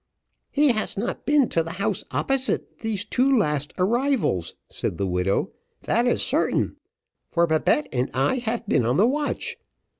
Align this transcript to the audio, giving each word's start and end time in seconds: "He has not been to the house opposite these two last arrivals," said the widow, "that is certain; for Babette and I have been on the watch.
"He 0.49 0.69
has 0.71 0.97
not 0.97 1.27
been 1.27 1.47
to 1.49 1.61
the 1.61 1.73
house 1.73 2.03
opposite 2.09 2.79
these 2.79 3.05
two 3.05 3.37
last 3.37 3.71
arrivals," 3.77 4.55
said 4.67 4.97
the 4.97 5.05
widow, 5.05 5.51
"that 5.83 6.07
is 6.07 6.23
certain; 6.23 6.77
for 7.29 7.45
Babette 7.45 7.87
and 7.93 8.09
I 8.11 8.37
have 8.39 8.65
been 8.67 8.83
on 8.83 8.97
the 8.97 9.05
watch. 9.05 9.57